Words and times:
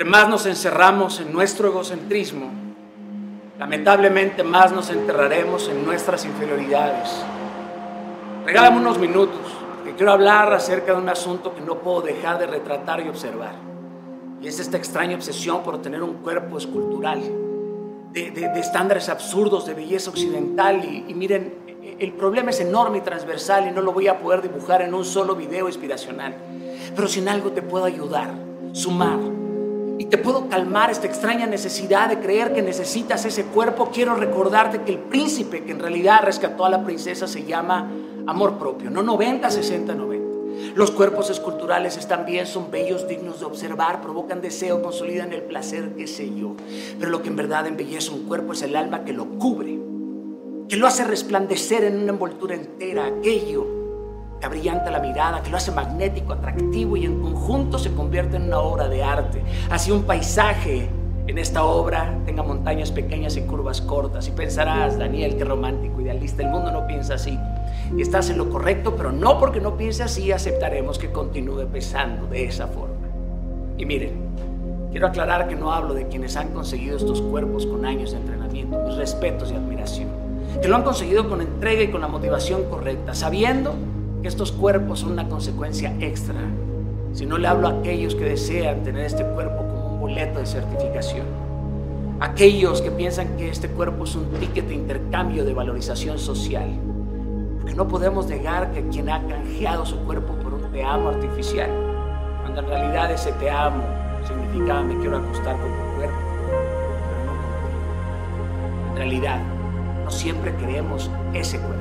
Entre 0.00 0.12
más 0.12 0.30
nos 0.30 0.46
encerramos 0.46 1.20
en 1.20 1.30
nuestro 1.30 1.68
egocentrismo, 1.68 2.50
lamentablemente 3.58 4.42
más 4.42 4.72
nos 4.72 4.88
enterraremos 4.88 5.68
en 5.68 5.84
nuestras 5.84 6.24
inferioridades. 6.24 7.22
Regálame 8.46 8.78
unos 8.78 8.98
minutos, 8.98 9.38
que 9.84 9.92
quiero 9.92 10.12
hablar 10.12 10.54
acerca 10.54 10.94
de 10.94 11.02
un 11.02 11.08
asunto 11.10 11.54
que 11.54 11.60
no 11.60 11.80
puedo 11.80 12.00
dejar 12.00 12.38
de 12.38 12.46
retratar 12.46 13.04
y 13.04 13.10
observar. 13.10 13.52
Y 14.40 14.48
es 14.48 14.58
esta 14.58 14.78
extraña 14.78 15.16
obsesión 15.16 15.62
por 15.62 15.82
tener 15.82 16.02
un 16.02 16.14
cuerpo 16.14 16.56
escultural, 16.56 17.20
de, 18.10 18.52
estándares 18.56 19.10
absurdos 19.10 19.66
de 19.66 19.74
belleza 19.74 20.08
occidental. 20.08 20.82
Y, 20.82 21.12
miren, 21.12 21.96
el 21.98 22.12
problema 22.14 22.52
es 22.52 22.60
enorme 22.60 22.96
y 22.96 23.02
transversal 23.02 23.68
y 23.68 23.70
no 23.70 23.82
lo 23.82 23.92
voy 23.92 24.08
a 24.08 24.18
poder 24.18 24.40
dibujar 24.40 24.80
en 24.80 24.94
un 24.94 25.04
solo 25.04 25.36
video 25.36 25.68
inspiracional. 25.68 26.34
Pero 26.96 27.06
si 27.06 27.20
en 27.20 27.28
algo 27.28 27.52
te 27.52 27.60
puedo 27.60 27.84
ayudar, 27.84 28.30
sumar, 28.72 29.18
y 30.00 30.06
te 30.06 30.16
puedo 30.16 30.48
calmar 30.48 30.90
esta 30.90 31.06
extraña 31.06 31.46
necesidad 31.46 32.08
de 32.08 32.20
creer 32.20 32.54
que 32.54 32.62
necesitas 32.62 33.22
ese 33.26 33.44
cuerpo, 33.44 33.90
quiero 33.92 34.14
recordarte 34.14 34.80
que 34.80 34.92
el 34.92 34.98
príncipe 34.98 35.62
que 35.62 35.72
en 35.72 35.78
realidad 35.78 36.22
rescató 36.22 36.64
a 36.64 36.70
la 36.70 36.82
princesa 36.82 37.26
se 37.26 37.44
llama 37.44 37.92
amor 38.26 38.58
propio, 38.58 38.88
no 38.88 39.02
90, 39.02 39.50
60, 39.50 39.94
90. 39.94 40.74
Los 40.74 40.90
cuerpos 40.90 41.28
esculturales 41.28 41.98
están 41.98 42.24
bien, 42.24 42.46
son 42.46 42.70
bellos, 42.70 43.06
dignos 43.08 43.40
de 43.40 43.44
observar, 43.44 44.00
provocan 44.00 44.40
deseo, 44.40 44.80
consolidan 44.80 45.34
el 45.34 45.42
placer, 45.42 45.92
qué 45.94 46.06
sé 46.06 46.34
yo. 46.34 46.54
Pero 46.98 47.10
lo 47.10 47.22
que 47.22 47.28
en 47.28 47.36
verdad 47.36 47.66
embellece 47.66 48.10
un 48.10 48.24
cuerpo 48.24 48.54
es 48.54 48.62
el 48.62 48.76
alma 48.76 49.04
que 49.04 49.12
lo 49.12 49.26
cubre, 49.38 49.78
que 50.66 50.76
lo 50.76 50.86
hace 50.86 51.04
resplandecer 51.04 51.84
en 51.84 51.98
una 51.98 52.12
envoltura 52.12 52.54
entera, 52.54 53.04
aquello 53.04 53.79
que 54.40 54.46
abrillanta 54.46 54.90
la 54.90 54.98
mirada, 54.98 55.42
que 55.42 55.50
lo 55.50 55.58
hace 55.58 55.70
magnético, 55.70 56.32
atractivo 56.32 56.96
y 56.96 57.04
en 57.04 57.20
conjunto 57.20 57.78
se 57.78 57.92
convierte 57.92 58.36
en 58.36 58.44
una 58.44 58.58
obra 58.58 58.88
de 58.88 59.02
arte. 59.02 59.42
Así 59.70 59.90
un 59.90 60.04
paisaje 60.04 60.88
en 61.26 61.38
esta 61.38 61.62
obra 61.62 62.18
tenga 62.26 62.42
montañas 62.42 62.90
pequeñas 62.90 63.36
y 63.36 63.42
curvas 63.42 63.80
cortas. 63.80 64.26
Y 64.26 64.32
pensarás, 64.32 64.98
Daniel, 64.98 65.36
qué 65.36 65.44
romántico, 65.44 66.00
idealista, 66.00 66.42
el 66.42 66.48
mundo 66.48 66.72
no 66.72 66.86
piensa 66.86 67.14
así 67.14 67.38
y 67.96 68.02
estás 68.02 68.30
en 68.30 68.38
lo 68.38 68.48
correcto, 68.50 68.94
pero 68.96 69.12
no 69.12 69.38
porque 69.38 69.60
no 69.60 69.76
piense 69.76 70.02
así 70.02 70.32
aceptaremos 70.32 70.98
que 70.98 71.10
continúe 71.10 71.66
pesando 71.66 72.26
de 72.26 72.44
esa 72.44 72.66
forma. 72.66 73.08
Y 73.76 73.86
miren, 73.86 74.12
quiero 74.90 75.06
aclarar 75.06 75.48
que 75.48 75.56
no 75.56 75.72
hablo 75.72 75.94
de 75.94 76.06
quienes 76.08 76.36
han 76.36 76.48
conseguido 76.48 76.96
estos 76.96 77.20
cuerpos 77.20 77.66
con 77.66 77.84
años 77.84 78.12
de 78.12 78.18
entrenamiento, 78.18 78.78
mis 78.86 78.96
respetos 78.96 79.50
y 79.50 79.54
admiración, 79.54 80.08
que 80.60 80.68
lo 80.68 80.76
han 80.76 80.82
conseguido 80.82 81.28
con 81.28 81.40
entrega 81.40 81.82
y 81.82 81.88
con 81.88 82.00
la 82.00 82.08
motivación 82.08 82.64
correcta, 82.64 83.14
sabiendo 83.14 83.74
que 84.22 84.28
estos 84.28 84.52
cuerpos 84.52 85.00
son 85.00 85.12
una 85.12 85.28
consecuencia 85.28 85.94
extra. 86.00 86.38
Si 87.12 87.26
no 87.26 87.38
le 87.38 87.48
hablo 87.48 87.68
a 87.68 87.78
aquellos 87.80 88.14
que 88.14 88.24
desean 88.24 88.82
tener 88.82 89.04
este 89.04 89.24
cuerpo 89.24 89.58
como 89.66 89.94
un 89.94 90.00
boleto 90.00 90.38
de 90.38 90.46
certificación, 90.46 91.26
aquellos 92.20 92.82
que 92.82 92.90
piensan 92.90 93.36
que 93.36 93.48
este 93.48 93.68
cuerpo 93.68 94.04
es 94.04 94.14
un 94.14 94.26
ticket 94.38 94.68
de 94.68 94.74
intercambio 94.74 95.44
de 95.44 95.54
valorización 95.54 96.18
social, 96.18 96.70
porque 97.58 97.74
no 97.74 97.88
podemos 97.88 98.28
negar 98.28 98.72
que 98.72 98.86
quien 98.88 99.08
ha 99.08 99.26
canjeado 99.26 99.86
su 99.86 99.96
cuerpo 100.00 100.34
por 100.34 100.54
un 100.54 100.70
te 100.70 100.84
amo 100.84 101.08
artificial, 101.08 101.70
cuando 102.42 102.60
en 102.60 102.68
realidad 102.68 103.10
ese 103.10 103.32
te 103.32 103.50
amo 103.50 103.82
significaba 104.26 104.82
me 104.82 104.98
quiero 104.98 105.16
acostar 105.16 105.56
con 105.56 105.70
tu 105.70 105.96
cuerpo, 105.96 106.16
pero 107.08 107.24
no 107.24 107.32
contigo. 107.32 108.90
En 108.90 108.96
realidad, 108.96 109.40
no 110.04 110.10
siempre 110.10 110.54
queremos 110.56 111.10
ese 111.32 111.58
cuerpo. 111.58 111.80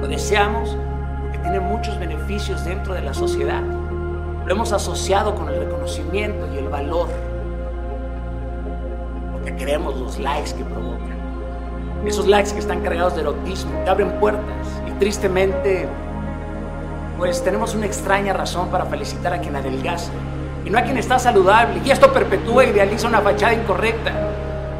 Lo 0.00 0.08
deseamos 0.08 0.76
beneficios 2.32 2.64
dentro 2.64 2.94
de 2.94 3.02
la 3.02 3.12
sociedad. 3.12 3.60
Lo 4.46 4.52
hemos 4.52 4.72
asociado 4.72 5.34
con 5.34 5.50
el 5.50 5.58
reconocimiento 5.58 6.48
y 6.54 6.56
el 6.56 6.68
valor, 6.68 7.08
porque 9.32 9.54
queremos 9.54 9.96
los 9.98 10.18
likes 10.18 10.54
que 10.54 10.64
provocan 10.64 11.12
esos 12.06 12.26
likes 12.26 12.52
que 12.52 12.58
están 12.58 12.80
cargados 12.80 13.14
de 13.14 13.20
erotismo, 13.20 13.70
que 13.84 13.90
abren 13.90 14.18
puertas. 14.18 14.66
Y 14.88 14.90
tristemente, 14.98 15.86
pues 17.16 17.44
tenemos 17.44 17.76
una 17.76 17.86
extraña 17.86 18.32
razón 18.32 18.70
para 18.70 18.86
felicitar 18.86 19.32
a 19.32 19.38
quien 19.38 19.54
adelgaza 19.54 20.10
y 20.64 20.70
no 20.70 20.78
a 20.78 20.82
quien 20.82 20.96
está 20.96 21.20
saludable. 21.20 21.80
Y 21.84 21.92
esto 21.92 22.12
perpetúa 22.12 22.64
y 22.64 22.70
idealiza 22.70 23.06
una 23.06 23.20
fachada 23.20 23.52
incorrecta. 23.52 24.10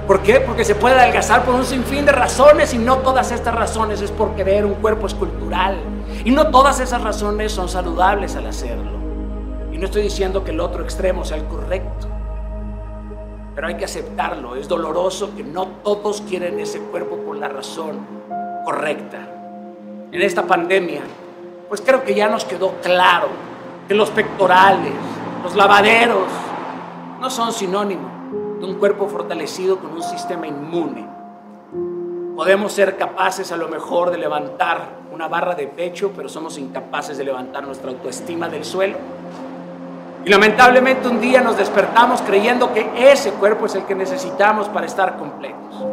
¿Por 0.08 0.20
qué? 0.22 0.40
Porque 0.40 0.64
se 0.64 0.74
puede 0.74 0.98
adelgazar 0.98 1.44
por 1.44 1.54
un 1.54 1.64
sinfín 1.64 2.06
de 2.06 2.12
razones 2.12 2.74
y 2.74 2.78
no 2.78 2.98
todas 2.98 3.30
estas 3.30 3.54
razones 3.54 4.00
es 4.00 4.10
por 4.10 4.34
querer 4.34 4.64
un 4.64 4.74
cuerpo 4.74 5.06
escultural. 5.06 5.91
Y 6.24 6.30
no 6.30 6.48
todas 6.50 6.80
esas 6.80 7.02
razones 7.02 7.52
son 7.52 7.68
saludables 7.68 8.36
al 8.36 8.46
hacerlo. 8.46 8.92
Y 9.72 9.78
no 9.78 9.86
estoy 9.86 10.02
diciendo 10.02 10.44
que 10.44 10.50
el 10.50 10.60
otro 10.60 10.82
extremo 10.82 11.24
sea 11.24 11.36
el 11.36 11.44
correcto 11.44 12.08
pero 13.54 13.66
hay 13.66 13.76
que 13.76 13.84
aceptarlo. 13.84 14.56
Es 14.56 14.68
doloroso 14.68 15.34
que 15.36 15.42
no 15.42 15.66
todos 15.84 16.22
quieren 16.22 16.58
ese 16.60 16.80
cuerpo 16.80 17.16
por 17.16 17.36
la 17.36 17.48
razón 17.48 18.06
correcta. 18.64 19.28
En 20.10 20.22
esta 20.22 20.46
pandemia, 20.46 21.02
pues 21.68 21.80
creo 21.80 22.02
que 22.02 22.14
ya 22.14 22.28
nos 22.28 22.44
quedó 22.44 22.74
claro 22.82 23.28
que 23.88 23.94
los 23.94 24.10
pectorales, 24.10 24.92
los 25.42 25.54
lavaderos, 25.54 26.28
no 27.20 27.30
son 27.30 27.52
sinónimo 27.52 28.58
de 28.60 28.66
un 28.66 28.74
cuerpo 28.74 29.08
fortalecido 29.08 29.78
con 29.78 29.92
un 29.92 30.02
sistema 30.02 30.46
inmune. 30.46 31.06
Podemos 32.36 32.72
ser 32.72 32.96
capaces 32.96 33.52
a 33.52 33.56
lo 33.56 33.68
mejor 33.68 34.10
de 34.10 34.16
levantar 34.16 35.02
una 35.12 35.28
barra 35.28 35.54
de 35.54 35.66
pecho, 35.66 36.12
pero 36.16 36.30
somos 36.30 36.56
incapaces 36.56 37.18
de 37.18 37.24
levantar 37.24 37.64
nuestra 37.66 37.90
autoestima 37.90 38.48
del 38.48 38.64
suelo. 38.64 38.96
Y 40.24 40.30
lamentablemente 40.30 41.08
un 41.08 41.20
día 41.20 41.42
nos 41.42 41.58
despertamos 41.58 42.22
creyendo 42.22 42.72
que 42.72 42.88
ese 42.96 43.32
cuerpo 43.32 43.66
es 43.66 43.74
el 43.74 43.84
que 43.84 43.94
necesitamos 43.94 44.68
para 44.68 44.86
estar 44.86 45.18
completos, 45.18 45.84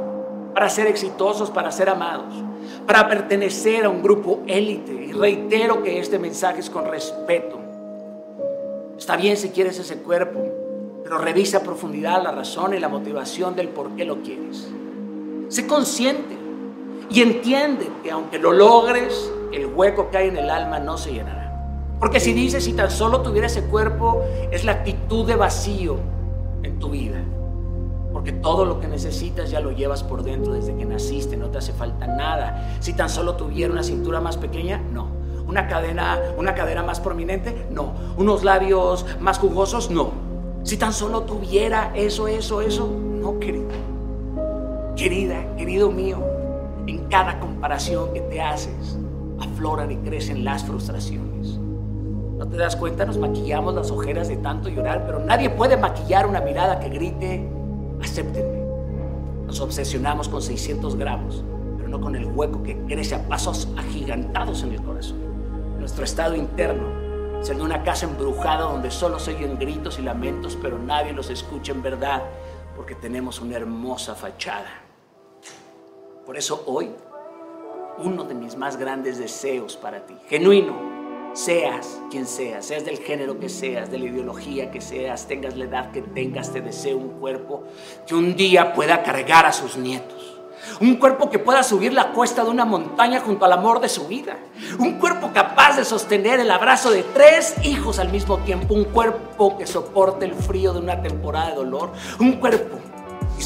para 0.54 0.70
ser 0.70 0.88
exitosos, 0.88 1.52
para 1.52 1.72
ser 1.72 1.90
amados, 1.90 2.34
para 2.88 3.10
pertenecer 3.10 3.86
a 3.86 3.90
un 3.90 4.02
grupo 4.02 4.42
élite. 4.48 4.94
Y 4.94 5.12
reitero 5.12 5.84
que 5.84 6.00
este 6.00 6.20
mensaje 6.20 6.62
es 6.62 6.70
con 6.70 6.86
respeto. 6.86 7.60
Está 8.98 9.18
bien 9.18 9.36
si 9.36 9.50
quieres 9.50 9.78
ese 9.78 9.98
cuerpo, 9.98 10.40
pero 11.04 11.18
revisa 11.18 11.58
a 11.58 11.64
profundidad 11.64 12.24
la 12.24 12.32
razón 12.32 12.74
y 12.74 12.80
la 12.80 12.88
motivación 12.88 13.56
del 13.56 13.70
por 13.70 13.96
qué 13.96 14.06
lo 14.06 14.22
quieres. 14.22 14.70
Sé 15.50 15.66
consciente 15.66 16.38
y 17.10 17.22
entiende 17.24 17.90
que 18.04 18.12
aunque 18.12 18.38
lo 18.38 18.52
logres, 18.52 19.32
el 19.52 19.66
hueco 19.66 20.12
que 20.12 20.18
hay 20.18 20.28
en 20.28 20.38
el 20.38 20.50
alma 20.52 20.80
no 20.80 20.96
se 20.96 21.12
llenará. 21.12 21.40
Porque 22.00 22.20
si 22.20 22.34
dices, 22.34 22.64
si 22.64 22.74
tan 22.74 22.92
solo 22.92 23.22
tuviera 23.22 23.48
ese 23.48 23.64
cuerpo, 23.64 24.24
es 24.52 24.64
la 24.64 24.74
actitud 24.74 25.26
de 25.26 25.36
vacío 25.36 25.98
en 26.62 26.78
tu 26.78 26.92
vida. 26.92 27.18
Porque 28.14 28.32
todo 28.32 28.64
lo 28.64 28.80
que 28.80 28.88
necesitas 28.88 29.50
ya 29.50 29.60
lo 29.60 29.72
llevas 29.72 30.04
por 30.04 30.22
dentro 30.22 30.54
desde 30.54 30.76
que 30.76 30.86
naciste, 30.86 31.36
no 31.36 31.50
te 31.50 31.58
hace 31.58 31.74
falta 31.74 32.06
nada. 32.06 32.78
Si 32.80 32.94
tan 32.94 33.10
solo 33.10 33.36
tuviera 33.36 33.74
una 33.74 33.84
cintura 33.84 34.22
más 34.22 34.38
pequeña, 34.38 34.78
no. 34.78 35.08
Una 35.48 35.68
cadena, 35.68 36.20
una 36.38 36.54
cadera 36.54 36.84
más 36.84 37.00
prominente, 37.00 37.68
no. 37.72 37.94
Unos 38.18 38.44
labios 38.44 39.04
más 39.20 39.40
jugosos, 39.40 39.90
no. 39.90 40.12
Si 40.62 40.78
tan 40.78 40.94
solo 40.94 41.24
tuviera 41.24 41.92
eso, 41.96 42.28
eso, 42.28 42.62
eso, 42.62 42.88
no, 42.88 43.40
querido. 43.40 43.89
Querida, 45.00 45.56
querido 45.56 45.90
mío, 45.90 46.22
en 46.86 47.08
cada 47.08 47.40
comparación 47.40 48.12
que 48.14 48.20
te 48.20 48.42
haces, 48.42 49.00
afloran 49.40 49.90
y 49.94 49.96
crecen 49.96 50.44
las 50.44 50.66
frustraciones. 50.66 51.58
¿No 52.38 52.46
te 52.46 52.58
das 52.58 52.76
cuenta? 52.76 53.06
Nos 53.06 53.18
maquillamos 53.18 53.74
las 53.74 53.92
ojeras 53.92 54.28
de 54.28 54.36
tanto 54.36 54.68
llorar, 54.68 55.06
pero 55.06 55.22
nadie 55.22 55.50
puede 55.52 55.78
maquillar 55.78 56.28
una 56.28 56.42
mirada 56.42 56.82
que 56.82 56.90
grite, 56.90 57.50
acéptenme. 58.04 58.62
Nos 59.46 59.62
obsesionamos 59.62 60.28
con 60.28 60.42
600 60.42 60.98
gramos, 60.98 61.46
pero 61.78 61.88
no 61.88 62.02
con 62.02 62.18
el 62.18 62.26
hueco 62.26 62.62
que 62.62 62.78
crece 62.80 63.16
a 63.16 63.26
pasos 63.26 63.70
agigantados 63.78 64.64
en 64.64 64.74
el 64.74 64.84
corazón. 64.84 65.20
Nuestro 65.80 66.04
estado 66.04 66.36
interno 66.36 67.40
es 67.40 67.50
una 67.52 67.84
casa 67.84 68.06
embrujada 68.06 68.64
donde 68.64 68.92
solo 68.92 69.18
se 69.18 69.34
oyen 69.34 69.58
gritos 69.58 69.98
y 69.98 70.02
lamentos, 70.02 70.58
pero 70.62 70.78
nadie 70.78 71.14
los 71.14 71.30
escucha 71.30 71.72
en 71.72 71.82
verdad, 71.82 72.22
porque 72.76 72.96
tenemos 72.96 73.40
una 73.40 73.56
hermosa 73.56 74.14
fachada. 74.14 74.89
Por 76.30 76.38
eso 76.38 76.62
hoy, 76.68 76.92
uno 77.98 78.24
de 78.24 78.36
mis 78.36 78.56
más 78.56 78.78
grandes 78.78 79.18
deseos 79.18 79.76
para 79.76 80.06
ti, 80.06 80.16
genuino, 80.30 80.76
seas 81.34 82.00
quien 82.12 82.28
seas, 82.28 82.68
seas 82.68 82.86
del 82.86 83.00
género 83.00 83.40
que 83.40 83.50
seas, 83.50 83.90
de 83.90 83.98
la 83.98 84.06
ideología 84.06 84.70
que 84.70 84.80
seas, 84.80 85.26
tengas 85.26 85.58
la 85.58 85.66
edad 85.66 85.92
que 85.92 86.04
tengas, 86.04 86.54
te 86.54 86.62
deseo 86.62 86.98
un 86.98 87.20
cuerpo 87.20 87.64
que 88.06 88.14
un 88.14 88.36
día 88.36 88.76
pueda 88.76 89.02
cargar 89.02 89.48
a 89.48 89.52
sus 89.52 89.76
nietos. 89.76 90.40
Un 90.80 90.98
cuerpo 90.98 91.32
que 91.32 91.40
pueda 91.40 91.64
subir 91.64 91.94
la 91.94 92.12
cuesta 92.12 92.44
de 92.44 92.52
una 92.52 92.64
montaña 92.64 93.22
junto 93.22 93.46
al 93.46 93.54
amor 93.54 93.80
de 93.80 93.90
su 93.90 94.08
vida. 94.08 94.38
Un 94.78 95.00
cuerpo 95.00 95.32
capaz 95.34 95.78
de 95.78 95.84
sostener 95.86 96.40
el 96.40 96.52
abrazo 96.52 96.92
de 96.92 97.02
tres 97.02 97.56
hijos 97.64 97.98
al 97.98 98.12
mismo 98.12 98.38
tiempo. 98.40 98.76
Un 98.76 98.86
cuerpo 98.86 99.58
que 99.58 99.66
soporte 99.66 100.26
el 100.26 100.36
frío 100.36 100.74
de 100.74 100.80
una 100.80 101.02
temporada 101.02 101.50
de 101.50 101.56
dolor. 101.56 101.92
Un 102.20 102.34
cuerpo 102.34 102.79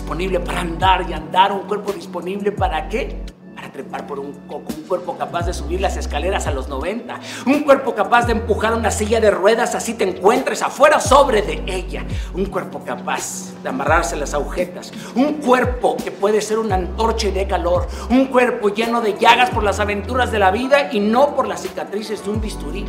disponible 0.03 0.41
para 0.41 0.59
andar 0.59 1.09
y 1.09 1.13
andar. 1.13 1.53
Un 1.53 1.61
cuerpo 1.61 1.93
disponible 1.93 2.51
para 2.51 2.89
qué? 2.89 3.23
Para 3.55 3.71
trepar 3.71 4.05
por 4.05 4.19
un 4.19 4.33
coco, 4.49 4.73
un 4.75 4.83
cuerpo 4.83 5.17
capaz 5.17 5.45
de 5.45 5.53
subir 5.53 5.79
las 5.79 5.95
escaleras 5.95 6.45
a 6.45 6.51
los 6.51 6.67
90, 6.67 7.21
un 7.45 7.61
cuerpo 7.61 7.95
capaz 7.95 8.25
de 8.25 8.33
empujar 8.33 8.75
una 8.75 8.91
silla 8.91 9.21
de 9.21 9.31
ruedas 9.31 9.75
así 9.75 9.93
te 9.93 10.03
encuentres 10.03 10.61
afuera 10.61 10.99
sobre 10.99 11.41
de 11.41 11.63
ella, 11.67 12.03
un 12.33 12.47
cuerpo 12.47 12.81
capaz 12.83 13.53
de 13.63 13.69
amarrarse 13.69 14.17
las 14.17 14.33
agujetas, 14.33 14.91
un 15.15 15.35
cuerpo 15.35 15.95
que 15.95 16.11
puede 16.11 16.41
ser 16.41 16.59
una 16.59 16.75
antorcha 16.75 17.29
de 17.29 17.47
calor, 17.47 17.87
un 18.09 18.25
cuerpo 18.25 18.67
lleno 18.67 18.99
de 18.99 19.17
llagas 19.17 19.51
por 19.51 19.63
las 19.63 19.79
aventuras 19.79 20.33
de 20.33 20.39
la 20.39 20.51
vida 20.51 20.91
y 20.91 20.99
no 20.99 21.33
por 21.33 21.47
las 21.47 21.61
cicatrices 21.61 22.25
de 22.25 22.29
un 22.29 22.41
bisturí. 22.41 22.85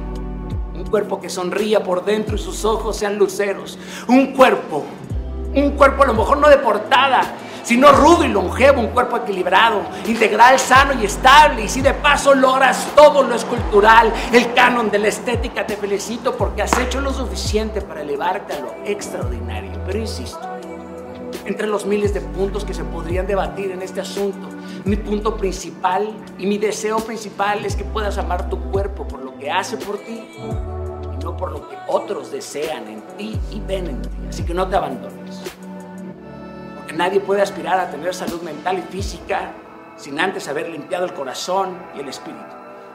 Un 0.75 0.85
cuerpo 0.91 1.21
que 1.21 1.29
sonría 1.29 1.85
por 1.85 2.05
dentro 2.05 2.35
y 2.35 2.39
sus 2.39 2.65
ojos 2.65 2.97
sean 2.97 3.17
luceros. 3.17 3.79
Un 4.09 4.33
cuerpo, 4.33 4.85
un 5.55 5.73
cuerpo 5.73 6.03
a 6.03 6.07
lo 6.07 6.15
mejor 6.15 6.39
no 6.39 6.49
de 6.49 6.59
portada, 6.59 7.23
sino 7.63 7.93
rudo 7.93 8.25
y 8.25 8.29
longevo, 8.29 8.81
un 8.81 8.89
cuerpo 8.89 9.17
equilibrado, 9.17 9.83
integral, 10.07 10.59
sano 10.59 10.93
y 11.01 11.07
estable. 11.07 11.65
Y 11.65 11.69
si 11.69 11.81
de 11.81 11.95
paso 11.95 12.35
logras 12.35 12.89
todo 12.95 13.23
lo 13.23 13.35
escultural, 13.35 14.13
el 14.33 14.53
canon 14.53 14.91
de 14.91 14.99
la 14.99 15.09
estética, 15.09 15.67
te 15.67 15.77
felicito 15.77 16.37
porque 16.37 16.63
has 16.63 16.79
hecho 16.79 17.01
lo 17.01 17.13
suficiente 17.13 17.81
para 17.81 18.03
elevarte 18.03 18.53
a 18.53 18.61
lo 18.61 18.75
extraordinario. 18.85 19.73
Pero 19.87 19.99
insisto, 19.99 20.41
entre 21.47 21.67
los 21.67 21.87
miles 21.87 22.13
de 22.15 22.21
puntos 22.21 22.65
que 22.65 22.75
se 22.75 22.85
podrían 22.85 23.27
debatir 23.27 23.71
en 23.71 23.83
este 23.83 24.01
asunto, 24.01 24.49
mi 24.85 24.97
punto 24.97 25.37
principal 25.37 26.15
y 26.39 26.47
mi 26.47 26.59
deseo 26.59 26.99
principal 26.99 27.65
es 27.65 27.77
que 27.77 27.85
puedas 27.85 28.19
amar 28.19 28.49
tu 28.51 28.61
cuerpo 28.71 29.09
por 29.09 29.23
lo 29.23 29.37
que 29.39 29.51
hace 29.51 29.77
por 29.79 29.99
ti 29.99 30.23
no 31.25 31.37
por 31.37 31.51
lo 31.51 31.69
que 31.69 31.77
otros 31.89 32.31
desean 32.31 32.87
en 32.87 33.03
ti 33.17 33.41
y 33.51 33.61
ven 33.61 33.89
en 33.89 34.03
ti. 34.03 34.11
Así 34.29 34.45
que 34.45 34.55
no 34.55 34.69
te 34.69 34.77
abandones. 34.77 35.41
Nadie 36.95 37.19
puede 37.19 37.43
aspirar 37.43 37.81
a 37.81 37.91
tener 37.91 38.15
salud 38.15 38.41
mental 38.43 38.79
y 38.79 38.83
física 38.83 39.53
sin 39.97 40.21
antes 40.21 40.47
haber 40.49 40.69
limpiado 40.69 41.05
el 41.05 41.15
corazón 41.15 41.77
y 41.97 42.01
el 42.01 42.09
espíritu. 42.09 42.45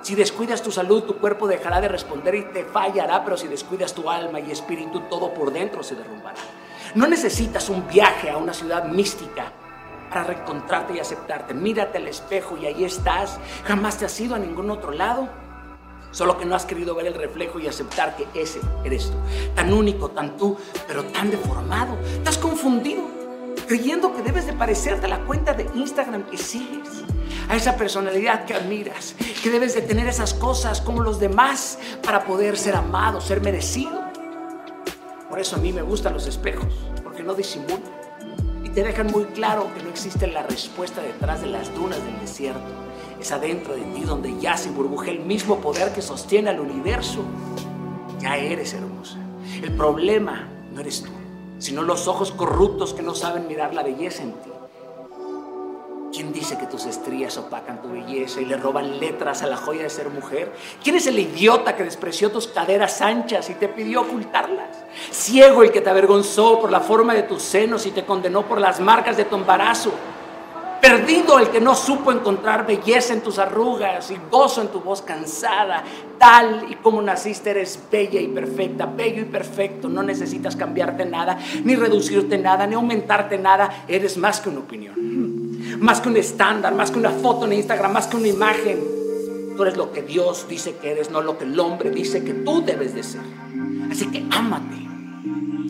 Si 0.02 0.16
descuidas 0.16 0.62
tu 0.62 0.72
salud, 0.72 1.04
tu 1.04 1.18
cuerpo 1.18 1.48
dejará 1.48 1.81
de 1.81 1.90
responder 1.90 2.36
y 2.36 2.44
te 2.54 2.64
fallará, 2.64 3.26
pero 3.26 3.36
si 3.36 3.48
descuidas 3.48 3.94
tu 3.94 4.10
alma 4.10 4.40
y 4.40 4.52
espíritu, 4.52 5.02
todo 5.10 5.34
por 5.34 5.52
dentro 5.52 5.84
se 5.84 5.96
derrumbará. 5.96 6.40
No 6.96 7.08
necesitas 7.08 7.68
un 7.70 7.86
viaje 7.88 8.30
a 8.30 8.38
una 8.38 8.54
ciudad 8.54 8.86
mística 8.86 9.52
para 10.10 10.24
reencontrarte 10.24 10.94
y 10.94 11.00
aceptarte. 11.00 11.54
Mírate 11.54 11.98
al 11.98 12.08
espejo 12.08 12.58
y 12.58 12.66
ahí 12.66 12.86
estás. 12.86 13.38
Jamás 13.66 13.98
te 13.98 14.06
has 14.06 14.20
ido 14.20 14.36
a 14.36 14.40
ningún 14.40 14.72
otro 14.72 14.92
lado. 14.92 15.28
Solo 16.12 16.38
que 16.38 16.46
no 16.46 16.56
has 16.56 16.66
querido 16.66 16.96
ver 16.96 17.08
el 17.08 17.14
reflejo 17.14 17.60
y 17.60 17.68
aceptar 17.68 18.16
que 18.16 18.28
ese 18.40 18.60
eres 18.84 19.12
tú. 19.12 19.18
Tan 19.56 19.72
único, 19.74 20.10
tan 20.10 20.38
tú, 20.38 20.58
pero 20.88 21.04
tan 21.06 21.30
deformado. 21.30 21.98
Has 22.26 22.38
confundido 22.38 23.20
creyendo 23.68 24.16
que 24.16 24.24
debes 24.24 24.48
de 24.48 24.54
parecerte 24.54 25.06
a 25.06 25.10
la 25.10 25.20
cuenta 25.26 25.54
de 25.54 25.70
Instagram 25.76 26.24
que 26.24 26.38
sigues, 26.38 27.04
a 27.48 27.56
esa 27.56 27.76
personalidad 27.76 28.46
que 28.46 28.56
admiras, 28.56 29.16
que 29.44 29.52
debes 29.52 29.76
de 29.76 29.82
tener 29.82 30.08
esas 30.08 30.34
cosas 30.34 30.82
como 30.82 31.04
los 31.04 31.20
demás 31.20 31.78
para 32.02 32.24
poder 32.24 32.58
ser 32.58 32.76
amado, 32.76 33.22
ser 33.22 33.42
merecido. 33.42 34.04
Por 35.30 35.40
eso 35.40 35.58
a 35.58 35.60
mí 35.60 35.72
me 35.72 35.84
gustan 35.84 36.14
los 36.14 36.26
espejos, 36.26 36.74
porque 37.04 37.22
no 37.22 37.36
disimulan 37.36 37.84
y 38.64 38.70
te 38.70 38.84
dejan 38.84 39.08
muy 39.08 39.26
claro 39.26 39.72
que 39.76 39.84
no 39.84 39.90
existe 39.90 40.28
la 40.28 40.44
respuesta 40.44 41.02
detrás 41.02 41.42
de 41.42 41.48
las 41.48 41.74
dunas 41.76 42.04
del 42.04 42.20
desierto. 42.20 42.89
Es 43.19 43.31
adentro 43.31 43.75
de 43.75 43.81
ti 43.81 44.01
donde 44.01 44.39
yace 44.39 44.69
y 44.69 44.71
burbuje 44.71 45.12
el 45.12 45.19
mismo 45.19 45.57
poder 45.57 45.94
que 45.94 46.01
sostiene 46.01 46.50
al 46.50 46.60
universo. 46.60 47.19
Ya 48.19 48.38
eres 48.38 48.74
hermosa. 48.74 49.18
El 49.62 49.74
problema 49.74 50.48
no 50.74 50.81
eres 50.81 51.04
tú 51.04 51.12
sino 51.60 51.81
los 51.83 52.07
ojos 52.07 52.31
corruptos 52.31 52.94
que 52.94 53.04
no 53.04 53.13
saben 53.13 53.48
mirar 53.48 53.74
la 53.74 53.83
belleza 53.83 54.24
en 54.24 54.31
ti. 54.31 54.50
¿Quién 56.12 56.33
dice 56.33 56.57
que 56.57 56.66
tus 56.66 56.86
estrías 56.86 57.38
opacan 57.38 57.83
tu 57.83 57.92
belleza 57.92 58.42
y 58.42 58.45
le 58.45 58.57
roban 58.57 59.00
letras 59.00 59.44
a 59.44 59.48
la 59.48 59.57
joya 59.57 59.83
de 59.83 59.89
ser 59.89 60.10
mujer? 60.10 60.51
¿Quién 60.83 60.95
es 60.95 61.06
el 61.06 61.19
idiota 61.19 61.75
que 61.75 61.83
despreció 61.83 62.31
tus 62.31 62.48
caderas 62.48 63.01
anchas 63.01 63.50
y 63.50 63.54
te 63.54 63.68
pidió 63.68 64.01
ocultarlas? 64.01 64.75
Ciego 65.12 65.62
el 65.62 65.71
que 65.71 65.81
te 65.81 65.89
avergonzó 65.89 66.60
por 66.60 66.71
la 66.71 66.80
forma 66.80 67.13
de 67.13 67.24
tus 67.24 67.44
senos 67.44 67.86
y 67.86 67.92
te 67.92 68.06
condenó 68.06 68.44
por 68.44 68.60
las 68.60 68.80
marcas 68.80 69.18
de 69.18 69.25
tu 69.25 69.36
embarazo. 69.36 69.92
Perdido 70.90 71.38
el 71.38 71.50
que 71.50 71.62
no 71.62 71.76
supo 71.76 72.12
encontrar 72.12 72.66
belleza 72.66 73.14
en 73.14 73.22
tus 73.22 73.38
arrugas 73.38 74.10
y 74.10 74.18
gozo 74.32 74.64
en 74.64 74.70
tu 74.70 74.80
voz 74.80 75.04
cansada. 75.04 75.84
Tal 76.18 76.66
y 76.68 76.78
como 76.78 77.00
naciste 77.00 77.52
eres 77.52 77.80
bella 77.92 78.20
y 78.20 78.28
perfecta, 78.28 78.88
bello 78.88 79.22
y 79.22 79.26
perfecto. 79.26 79.88
No 79.88 80.02
necesitas 80.02 80.56
cambiarte 80.56 81.06
nada, 81.06 81.38
ni 81.64 81.76
reducirte 81.76 82.40
nada, 82.40 82.66
ni 82.66 82.74
aumentarte 82.74 83.38
nada. 83.38 83.84
Eres 83.88 84.18
más 84.18 84.42
que 84.42 84.50
una 84.50 84.62
opinión, 84.62 85.80
más 85.80 86.02
que 86.02 86.10
un 86.10 86.18
estándar, 86.18 86.74
más 86.74 86.90
que 86.90 86.98
una 86.98 87.12
foto 87.12 87.46
en 87.46 87.54
Instagram, 87.54 87.94
más 87.94 88.08
que 88.08 88.18
una 88.18 88.28
imagen. 88.28 88.80
Tú 89.56 89.62
eres 89.62 89.78
lo 89.78 89.92
que 89.92 90.02
Dios 90.02 90.48
dice 90.50 90.78
que 90.78 90.94
eres, 90.94 91.12
no 91.12 91.22
lo 91.22 91.38
que 91.38 91.46
el 91.46 91.60
hombre 91.60 91.92
dice 91.92 92.24
que 92.24 92.34
tú 92.34 92.64
debes 92.66 92.96
de 92.96 93.04
ser. 93.04 93.22
Así 93.92 94.08
que 94.08 94.26
ámate 94.32 94.89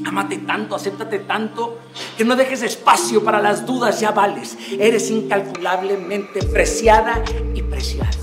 Amate 0.06 0.38
tanto, 0.40 0.76
acéptate 0.76 1.20
tanto, 1.20 1.80
que 2.18 2.24
no 2.24 2.36
dejes 2.36 2.64
espacio 2.64 3.24
para 3.24 3.42
las 3.42 3.66
dudas, 3.66 4.00
ya 4.00 4.12
vales. 4.12 4.58
Eres 4.72 5.10
incalculablemente 5.12 6.42
preciada 6.44 7.24
y 7.54 7.62
preciado. 7.62 8.18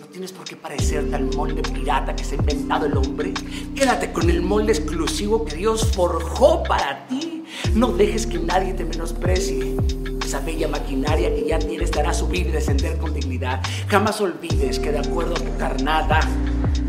No 0.00 0.06
tienes 0.06 0.32
por 0.32 0.44
qué 0.44 0.56
parecerte 0.56 1.16
al 1.16 1.34
molde 1.34 1.62
pirata 1.62 2.14
que 2.14 2.24
se 2.24 2.36
ha 2.36 2.38
inventado 2.38 2.86
el 2.86 2.96
hombre. 2.96 3.34
Quédate 3.74 4.12
con 4.12 4.30
el 4.30 4.42
molde 4.42 4.72
exclusivo 4.72 5.44
que 5.44 5.56
Dios 5.56 5.92
forjó 5.92 6.62
para 6.62 7.06
ti. 7.08 7.44
No 7.74 7.88
dejes 7.88 8.26
que 8.26 8.38
nadie 8.38 8.74
te 8.74 8.84
menosprecie. 8.84 9.76
Esa 10.24 10.40
bella 10.40 10.68
maquinaria 10.68 11.34
que 11.34 11.46
ya 11.46 11.58
tienes 11.58 11.90
te 11.90 12.00
hará 12.00 12.14
subir 12.14 12.46
y 12.46 12.50
descender 12.50 12.98
con 12.98 13.12
dignidad. 13.12 13.60
Jamás 13.88 14.20
olvides 14.20 14.78
que 14.78 14.92
de 14.92 15.00
acuerdo 15.00 15.34
a 15.34 15.40
tu 15.40 15.56
carnada, 15.58 16.20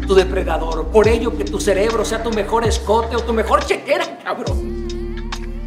tu 0.06 0.16
depredador. 0.16 0.88
Por 0.88 1.08
ello 1.08 1.36
que 1.38 1.44
tu 1.44 1.60
cerebro 1.60 2.06
sea 2.06 2.24
tu 2.24 2.32
mejor 2.32 2.66
escote 2.66 3.16
o 3.16 3.20
tu 3.20 3.34
mejor 3.34 3.66
chequera, 3.66 4.20
cabrón. 4.24 4.88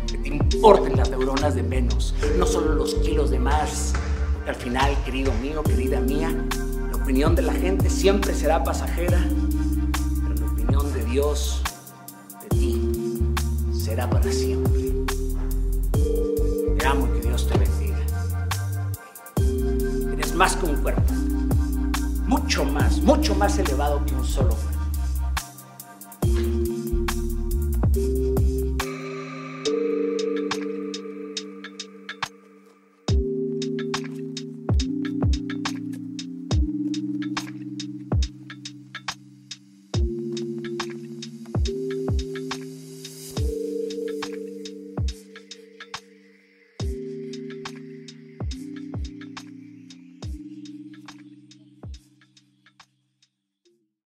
Que 0.06 0.18
te 0.18 0.28
importen 0.28 0.96
las 0.96 1.10
neuronas 1.10 1.54
de 1.54 1.62
menos, 1.62 2.14
no 2.36 2.46
solo 2.46 2.74
los 2.74 2.94
kilos 2.96 3.30
de 3.30 3.38
más. 3.38 3.92
Porque 4.34 4.50
al 4.50 4.56
final, 4.56 4.96
querido 5.04 5.32
mío, 5.34 5.62
querida 5.62 6.00
mía, 6.00 6.34
la 6.90 6.96
opinión 6.96 7.34
de 7.34 7.42
la 7.42 7.52
gente 7.52 7.90
siempre 7.90 8.34
será 8.34 8.62
pasajera, 8.62 9.24
pero 10.22 10.34
la 10.34 10.52
opinión 10.52 10.92
de 10.92 11.04
Dios, 11.04 11.62
de 12.42 12.48
ti, 12.48 12.90
será 13.72 14.08
para 14.08 14.30
siempre. 14.30 14.92
Te 16.78 16.86
amo 16.86 17.12
que 17.12 17.20
Dios 17.20 17.48
te 17.48 17.58
bendiga. 17.58 17.98
Eres 20.12 20.34
más 20.34 20.56
que 20.56 20.66
un 20.66 20.76
cuerpo 20.76 21.27
mucho 22.28 22.62
más, 22.62 23.00
mucho 23.00 23.34
más 23.34 23.58
elevado 23.58 24.04
que 24.04 24.14
un 24.14 24.24
solo 24.24 24.54